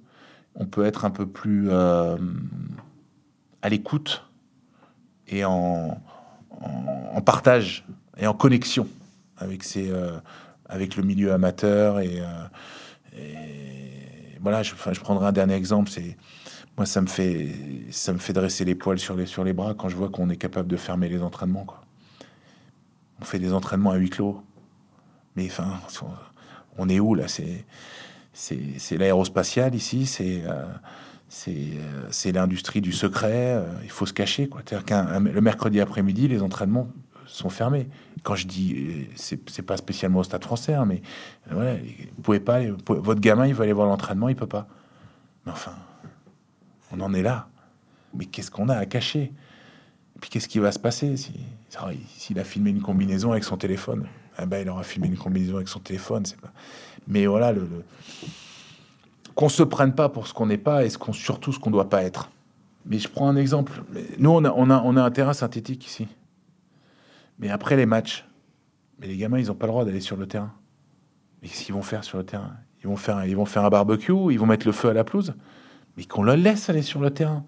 On 0.56 0.66
peut 0.66 0.84
être 0.84 1.06
un 1.06 1.12
peu 1.12 1.28
plus 1.28 1.70
euh, 1.70 2.18
à 3.62 3.70
l'écoute 3.70 4.26
et 5.28 5.46
en, 5.46 6.02
partage 7.26 7.86
et 8.18 8.28
en 8.28 8.34
connexion 8.34 8.88
avec, 9.38 9.64
ses, 9.64 9.92
avec 10.68 10.96
le 10.96 11.04
milieu 11.04 11.34
amateur. 11.34 12.00
Et, 12.00 12.22
voilà, 14.42 14.64
je, 14.64 14.74
prendrai 15.00 15.28
un 15.28 15.32
dernier 15.32 15.56
exemple. 15.56 15.90
C'est 15.90 16.18
moi, 16.78 16.86
ça 16.86 17.02
me 17.02 17.08
fait, 17.08 17.52
ça 17.92 18.12
me 18.12 18.18
fait 18.18 18.34
dresser 18.34 18.66
les 18.66 18.76
poils 18.76 19.00
sur 19.00 19.16
les, 19.16 19.26
sur 19.26 19.44
les 19.44 19.54
bras 19.54 19.74
quand 19.74 19.88
je 19.88 19.96
vois 19.96 20.10
qu'on 20.10 20.30
est 20.30 20.38
capable 20.38 20.68
de 20.68 20.76
fermer 20.76 21.08
les 21.08 21.22
entraînements. 21.22 21.64
Quoi. 21.64 21.82
On 23.22 23.26
fait 23.26 23.40
des 23.40 23.54
entraînements 23.54 23.92
à 23.92 23.96
huis 23.96 24.10
clos. 24.10 24.44
Mais 25.36 25.48
enfin, 25.48 25.80
on 26.78 26.90
est 26.90 27.00
où 27.00 27.16
là? 27.16 27.28
C'est, 27.28 27.66
c'est, 28.34 28.98
l'aérospatial 28.98 29.74
ici, 29.76 30.06
c'est, 30.06 30.44
euh, 30.44 30.50
euh, 30.50 30.66
c'est, 31.30 32.32
l'industrie 32.32 32.82
du 32.82 32.92
secret. 32.92 33.56
Euh, 33.56 33.66
il 33.84 33.90
faut 33.90 34.06
se 34.06 34.14
cacher. 34.14 34.48
Quoi. 34.48 34.62
qu'un, 34.62 35.20
le 35.20 35.42
mercredi 35.42 35.80
après-midi, 35.82 36.28
les 36.28 36.42
entraînements 36.42 36.88
sont 37.26 37.50
fermés. 37.50 37.88
Quand 38.24 38.36
je 38.36 38.48
dis, 38.48 39.08
c'est, 39.16 39.50
c'est 39.50 39.62
pas 39.62 39.78
spécialement 39.78 40.20
au 40.20 40.24
stade 40.24 40.44
français, 40.44 40.74
hein, 40.74 40.86
mais 40.86 41.02
voilà, 41.50 41.76
vous 41.76 42.22
pouvez 42.24 42.40
pas, 42.40 42.60
votre 42.88 43.22
gamin, 43.22 43.46
il 43.46 43.54
va 43.54 43.64
aller 43.64 43.74
voir 43.74 43.88
l'entraînement, 43.88 44.30
il 44.30 44.36
peut 44.36 44.48
pas. 44.48 44.68
Mais 45.46 45.52
enfin, 45.52 45.74
on 46.92 47.00
en 47.02 47.14
est 47.14 47.22
là. 47.22 47.48
Mais 48.14 48.26
qu'est-ce 48.26 48.50
qu'on 48.50 48.70
a 48.70 48.76
à 48.76 48.86
cacher? 48.86 49.32
Et 50.16 50.20
puis 50.20 50.30
qu'est-ce 50.30 50.48
qui 50.48 50.60
va 50.60 50.72
se 50.72 50.80
passer 50.80 51.18
si, 51.18 51.34
s'il 52.18 52.40
a 52.40 52.44
filmé 52.44 52.70
une 52.70 52.82
combinaison 52.82 53.32
avec 53.32 53.44
son 53.44 53.58
téléphone? 53.58 54.08
Eh 54.42 54.46
ben, 54.46 54.62
il 54.62 54.70
aura 54.70 54.84
filmé 54.84 55.08
une 55.08 55.18
combinaison 55.18 55.58
avec 55.58 55.68
son 55.68 55.80
téléphone. 55.80 56.24
Pas... 56.42 56.52
Mais 57.08 57.26
voilà, 57.26 57.52
le... 57.52 57.68
qu'on 59.36 59.50
se 59.50 59.64
prenne 59.64 59.94
pas 59.94 60.10
pour 60.10 60.28
ce 60.28 60.34
qu'on 60.34 60.48
n'est 60.48 60.58
pas 60.58 60.86
et 60.86 60.90
ce 60.90 60.98
surtout 61.12 61.52
ce 61.52 61.60
qu'on 61.60 61.72
doit 61.72 61.90
pas 61.90 62.04
être. 62.04 62.32
Mais 62.86 63.00
je 63.00 63.08
prends 63.08 63.28
un 63.28 63.36
exemple. 63.36 63.84
Nous, 64.18 64.30
on 64.30 64.44
a, 64.44 64.52
on 64.52 64.98
a, 64.98 65.02
un 65.02 65.12
terrain 65.12 65.34
synthétique 65.34 65.86
ici. 65.86 66.08
Mais 67.40 67.50
après 67.50 67.76
les 67.76 67.86
matchs, 67.86 68.26
mais 69.00 69.08
les 69.08 69.18
gamins, 69.18 69.40
ils 69.40 69.48
n'ont 69.48 69.56
pas 69.56 69.66
le 69.66 69.72
droit 69.72 69.86
d'aller 69.86 70.00
sur 70.00 70.18
le 70.18 70.28
terrain. 70.28 70.54
Mais 71.42 71.50
qu'est-ce 71.50 71.66
qu'ils 71.66 71.76
vont 71.76 71.82
faire 71.82 72.04
sur 72.04 72.18
le 72.18 72.24
terrain? 72.24 72.54
Ils 72.84 72.88
vont, 72.88 72.96
faire, 72.96 73.66
un 73.66 73.70
barbecue, 73.70 74.14
ils 74.32 74.38
vont 74.38 74.46
mettre 74.46 74.68
le 74.68 74.72
feu 74.72 74.90
à 74.90 74.94
la 74.94 75.04
pelouse 75.04 75.34
mais 75.98 76.04
qu'on 76.06 76.24
les 76.24 76.38
laisse 76.38 76.70
aller 76.70 76.82
sur 76.82 77.00
le 77.00 77.10
terrain. 77.10 77.46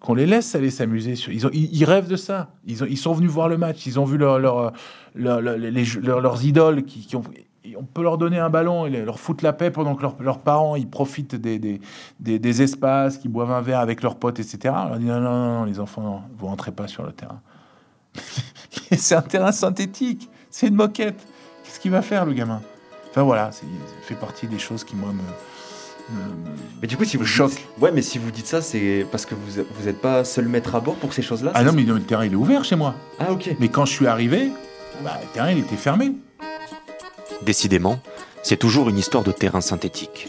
Qu'on 0.00 0.14
les 0.14 0.26
laisse 0.26 0.54
aller 0.54 0.70
s'amuser. 0.70 1.14
Ils, 1.28 1.48
ils, 1.52 1.84
rêvent 1.84 2.08
de 2.08 2.16
ça. 2.16 2.54
Ils, 2.66 2.82
ont, 2.82 2.86
ils, 2.88 2.98
sont 2.98 3.12
venus 3.12 3.30
voir 3.30 3.48
le 3.48 3.56
match. 3.56 3.86
Ils 3.86 4.00
ont 4.00 4.04
vu 4.04 4.18
leur, 4.18 4.38
leur, 4.40 4.72
leurs 5.14 6.44
idoles 6.44 6.82
qui, 6.84 7.14
ont, 7.14 7.22
on 7.76 7.84
peut 7.84 8.02
leur 8.02 8.18
donner 8.18 8.38
un 8.38 8.50
ballon 8.50 8.86
et 8.86 8.90
leur 8.90 9.20
foutre 9.20 9.44
la 9.44 9.52
paix 9.52 9.70
pendant 9.70 9.94
que 9.94 10.02
leurs 10.22 10.40
parents 10.40 10.76
ils 10.76 10.88
profitent 10.88 11.36
des, 11.36 11.58
des, 11.58 11.80
des, 12.20 12.62
espaces, 12.62 13.18
qui 13.18 13.28
boivent 13.28 13.52
un 13.52 13.60
verre 13.60 13.80
avec 13.80 14.02
leurs 14.02 14.16
potes, 14.16 14.40
etc. 14.40 14.74
On 14.76 14.88
leur 14.88 14.98
dit 14.98 15.06
non, 15.06 15.20
non, 15.20 15.60
non, 15.60 15.64
les 15.64 15.80
enfants, 15.80 16.24
vous 16.36 16.46
rentrez 16.46 16.72
pas 16.72 16.88
sur 16.88 17.04
le 17.04 17.12
terrain. 17.12 17.40
c'est 18.96 19.14
un 19.14 19.22
terrain 19.22 19.52
synthétique, 19.52 20.28
c'est 20.50 20.68
une 20.68 20.74
moquette. 20.74 21.26
Qu'est-ce 21.64 21.80
qu'il 21.80 21.90
va 21.90 22.02
faire 22.02 22.26
le 22.26 22.32
gamin? 22.32 22.60
Enfin 23.10 23.22
voilà, 23.22 23.52
ça 23.52 23.64
fait 24.02 24.14
partie 24.14 24.46
des 24.46 24.58
choses 24.58 24.84
qui 24.84 24.96
moi 24.96 25.12
me, 25.12 25.22
mais 26.80 26.88
du 26.88 26.96
coup, 26.96 27.04
si 27.04 27.16
vous 27.16 27.24
choc. 27.24 27.52
Ouais, 27.80 27.92
mais 27.92 28.02
si 28.02 28.18
vous 28.18 28.30
dites 28.30 28.46
ça, 28.46 28.60
c'est 28.60 29.06
parce 29.10 29.24
que 29.24 29.34
vous 29.34 29.62
vous 29.74 29.84
n'êtes 29.86 30.00
pas 30.00 30.24
seul 30.24 30.48
maître 30.48 30.74
à 30.74 30.80
bord 30.80 30.96
pour 30.96 31.12
ces 31.12 31.22
choses-là. 31.22 31.52
Ah 31.54 31.62
non, 31.62 31.72
mais 31.72 31.82
le 31.82 32.00
terrain 32.00 32.24
il 32.24 32.32
est 32.32 32.36
ouvert 32.36 32.64
chez 32.64 32.76
moi. 32.76 32.94
Ah 33.18 33.32
ok. 33.32 33.56
Mais 33.60 33.68
quand 33.68 33.84
je 33.84 33.92
suis 33.92 34.06
arrivé, 34.06 34.50
bah, 35.02 35.18
le 35.20 35.28
terrain 35.32 35.50
il 35.50 35.58
était 35.58 35.76
fermé. 35.76 36.12
Décidément, 37.44 37.98
c'est 38.42 38.56
toujours 38.56 38.88
une 38.88 38.98
histoire 38.98 39.24
de 39.24 39.32
terrain 39.32 39.60
synthétique. 39.60 40.28